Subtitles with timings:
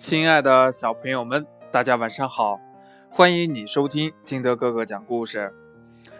[0.00, 2.58] 亲爱的小朋友们，大家晚上好！
[3.10, 5.52] 欢迎你收听金德哥哥讲故事。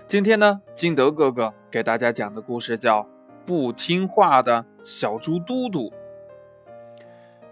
[0.07, 3.01] 今天呢，金德哥哥给大家讲的故事叫
[3.47, 5.89] 《不听话的小猪嘟嘟》。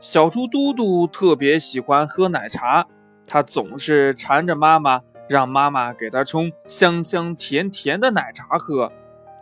[0.01, 2.87] 小猪嘟嘟特别喜欢喝奶茶，
[3.27, 5.01] 他总是缠着妈妈，
[5.31, 8.93] 让妈妈给他冲香香甜甜的奶茶喝。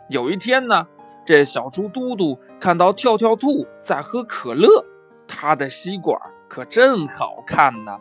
[0.07, 0.87] 有一天呢，
[1.25, 4.85] 这小猪嘟嘟看到跳跳兔在喝可乐，
[5.27, 6.17] 他的吸管。
[6.47, 7.97] 可真好看呢！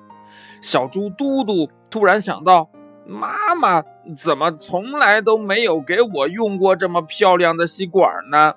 [0.62, 2.68] 小猪嘟嘟突然想到，
[3.04, 3.82] 妈妈
[4.16, 8.54] 怎么从来都没有给我用过这么漂亮的吸管呢？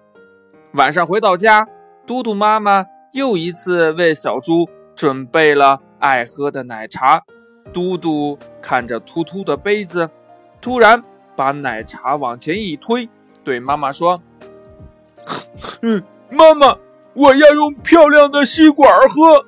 [0.73, 1.67] 晚上回到家，
[2.05, 7.23] 嘟嘟妈妈又一次为小猪准备了爱喝的奶茶。
[7.73, 10.09] 嘟嘟看着突突的杯子，
[10.61, 11.03] 突然
[11.35, 13.09] 把奶茶往前一推，
[13.43, 14.21] 对妈妈说
[15.83, 16.77] ：“嗯，妈妈，
[17.13, 19.45] 我要用漂亮的吸管喝。”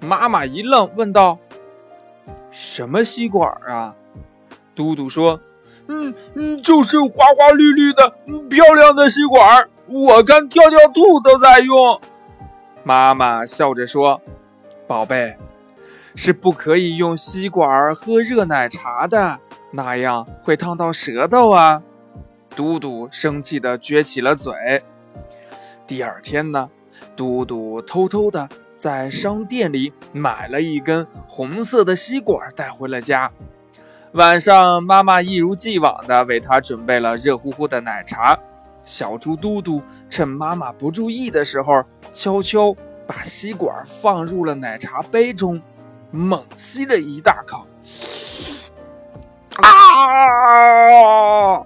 [0.00, 1.38] 妈妈一愣，问道
[2.50, 3.94] ：“什么吸管啊？”
[4.74, 5.40] 嘟嘟说
[5.88, 8.14] ：“嗯嗯，就是花花绿绿的
[8.48, 12.00] 漂亮的吸管，我看跳跳兔都在用。”
[12.82, 14.22] 妈妈笑着说
[14.88, 15.36] ：“宝贝，
[16.14, 19.38] 是不可以用吸管喝热奶茶的，
[19.70, 21.82] 那样会烫到舌头啊！”
[22.56, 24.82] 嘟嘟生气的撅起了嘴。
[25.86, 26.70] 第二天呢，
[27.14, 28.48] 嘟嘟偷偷的。
[28.80, 33.30] 在商店里买了一根红色的吸管带回了家。
[34.12, 38.38] 晚上，妈妈一如既往地为他准备了热乎乎的奶茶。
[38.86, 42.74] 小猪嘟嘟趁妈妈不注意的时候，悄悄
[43.06, 45.60] 把吸管放入了奶茶杯中，
[46.10, 47.66] 猛吸了一大口。
[49.62, 51.62] 啊！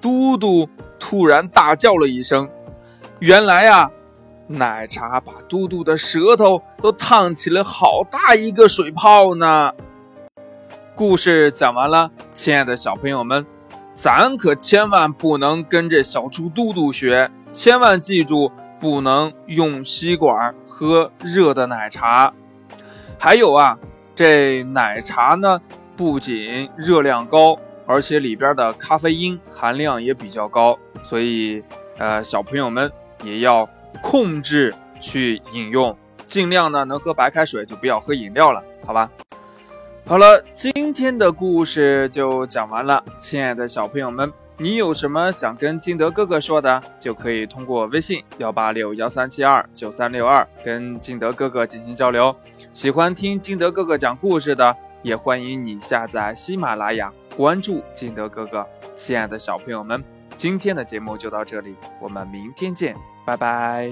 [0.00, 0.66] 嘟嘟
[0.98, 2.48] 突然大叫了一声。
[3.18, 3.90] 原来啊。
[4.48, 9.72] 奶茶把嘟嘟的舌头都烫起了好大一个水泡呢。
[10.94, 13.46] 故事讲完了，亲爱的小朋友们，
[13.94, 22.34] 咱可千万不能跟着小猪嘟嘟学，千万记住不能用吸管喝热的奶茶。
[23.18, 23.78] 还有啊，
[24.14, 25.60] 这奶茶呢
[25.96, 31.62] 不仅热量高，而且里边的咖啡因含量也比较高，所以
[31.96, 32.90] 呃，小朋友们
[33.24, 33.68] 也要。
[34.00, 39.10] 控制去饮用，尽量呢能喝白开水就不要喝饮料了，好吧？
[40.04, 43.04] 好了，今天的故事就讲完了。
[43.18, 52.34] 亲爱的小朋友们，你有什么想跟金德哥哥说的，就可以通过微信幺八六幺三七二九三六二跟金德哥哥进行交流。
[52.72, 58.66] 喜欢听金德哥哥讲故事的，也欢迎你下载喜马拉雅，关注金德哥哥。
[58.96, 60.02] 亲爱的小朋友们，
[60.42, 62.96] 今天的节目就到这里，我们明天见。
[63.24, 63.88] 拜拜。